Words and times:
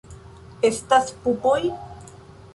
Estas 0.69 1.13
pupoj? 1.27 1.61